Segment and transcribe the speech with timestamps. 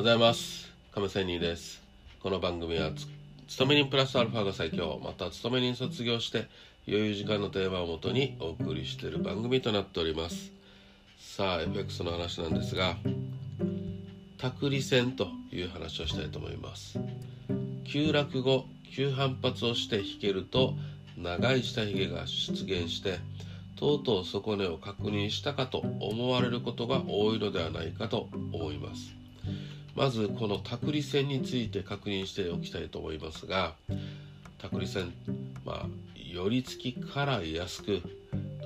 [0.00, 0.72] ございます。
[0.94, 1.82] 亀仙人です。
[2.22, 2.90] この番組は
[3.48, 6.48] 勤め人プラスアルファが最強また勤め人卒業して
[6.88, 10.52] 余裕時間のテーマをもとにお送りしている番組となっております。
[11.18, 12.96] さあ FX の話なんですが
[14.38, 16.98] 託離線という話をしたいと思います。
[17.84, 20.76] 急落後急反発をして引けると
[21.18, 23.18] 長い下髭が出現して
[23.76, 29.20] とうとう底根を確認したかと思われることが多いのではないかと思います。
[29.94, 33.74] まずこの託離線について確認しておきたいと思いますが
[34.58, 35.12] 託離線
[35.64, 38.02] まあ寄り付きから安く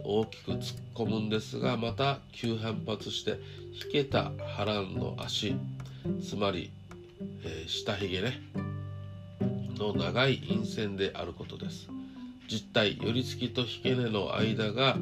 [0.05, 3.39] 大きく突っ込むんですがまた急反発して
[3.85, 5.57] 引けた波乱の足
[6.23, 6.71] つまり、
[7.43, 8.43] えー、下髭ね
[9.77, 11.89] の長い陰線であることです。
[12.49, 14.97] 実体寄り付きと引け根の間が、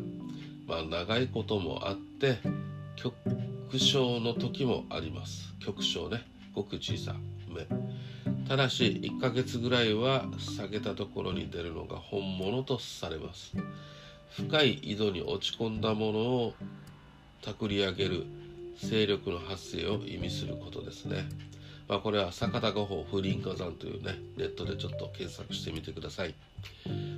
[0.67, 2.39] まあ、長いこともあって
[2.97, 3.15] 極
[3.79, 5.55] 小の時もあります。
[5.61, 6.27] 極小ね。
[6.55, 7.15] ごく小さ。
[7.49, 7.67] め
[8.49, 13.53] ただし1ヶ月ぐらいは下げたところに出るのが本物とされます。
[14.31, 16.55] 深い井戸に落ち込んだものを
[17.43, 18.27] たくり上げる
[18.77, 21.25] 勢力の発生を意味することですね。
[21.89, 26.35] まあ、これは坂田五法風林火山というねネットでちょっと検索してみてください、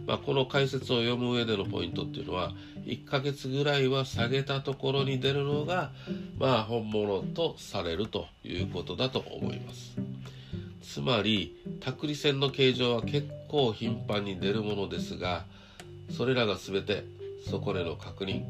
[0.07, 2.53] まあ、この解説を読む上でのポイントっていうのは
[2.85, 5.91] 1ヶ月ぐらいは下げたところに出るのが
[6.39, 9.97] まあ本物とされるということだと思います。
[10.83, 15.45] つまり託離線の形状は結構頻繁に出るものですが
[16.11, 17.05] それらが全て
[17.51, 18.45] 底根の確認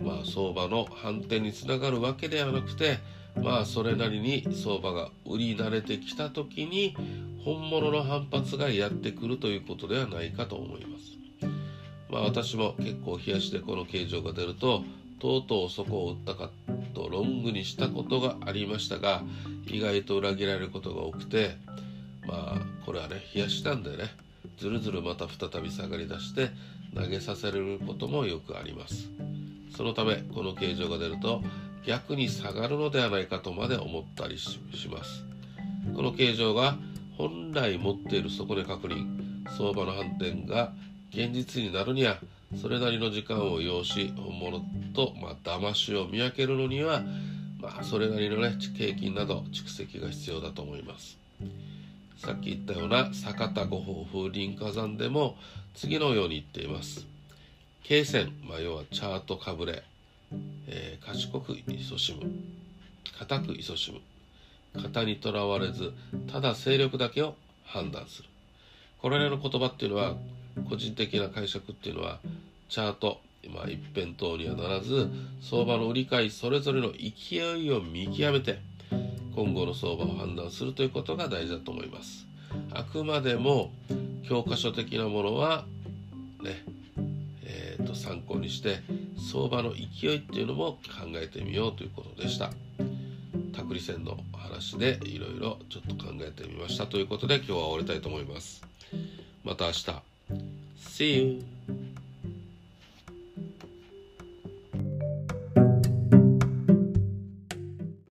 [0.00, 2.98] まあ相場の反転につながるわけではなくて
[3.42, 6.96] まあそれなりに相場が売り慣れてきた時に
[7.44, 11.04] 本物の反発がやってくるということではないかと思います。
[12.08, 14.84] まあ私も結構冷やしてこの形状が出ると
[15.18, 16.50] とうとうそこを打ったか
[16.94, 19.22] とロングにしたことがありましたが
[19.66, 21.56] 意外と裏切られることが多くて
[22.26, 24.04] まあこれはね冷やしたんでね
[24.58, 26.50] ずるずるまた再び下がりだして
[26.94, 29.10] 投げさせられることもよくあります。
[29.76, 31.42] そのためこの形状が出ると
[31.86, 34.58] 逆に下がるのではないかとまで思ったりし
[34.90, 35.24] ます。
[35.94, 36.76] この形状が
[37.16, 39.24] 本来持っている底根確認。
[39.56, 40.72] 相場の反転が
[41.10, 42.18] 現実になるには
[42.60, 44.60] それなりの時間を要し本物
[44.94, 47.02] と、まあ、騙しを見分けるのには、
[47.60, 51.18] まあ、それなりのね経金など蓄積が必要だと思います。
[52.16, 55.36] さっき言ったような坂田五法風林火山でも
[55.74, 57.06] 次のように言っています。
[57.82, 59.82] 経線、まあ、要はチャートかぶれ。
[60.66, 62.30] えー、賢く勤しむ。
[63.18, 64.00] 固く勤しむ。
[64.82, 65.92] 型にとらわれず
[66.32, 68.28] ただ勢力だけを判断する。
[68.98, 70.16] これらの言葉っていうのは
[70.68, 72.20] 個人的な解釈っていうのは
[72.68, 73.20] チャート、
[73.54, 75.10] まあ、一辺倒にはならず
[75.42, 78.60] 相場の売り買いそれぞれの勢いを見極めて
[79.34, 82.26] 今後の相場を判断するということが大事だと思います。
[82.72, 83.72] あくまでも
[84.28, 85.66] 教科書的なものは
[86.40, 86.64] ね
[87.44, 88.78] えと参考にして
[89.34, 92.52] 相場の勢いっていうのも考えてみようということでした。
[93.52, 96.86] 託離線の話でいろいろちょっと考えてみました。
[96.86, 98.62] ということで今日は終わりたいと思います。
[99.42, 100.02] また明日。
[100.78, 101.93] See you!